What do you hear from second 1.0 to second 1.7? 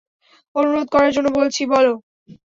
জন্য বলছি,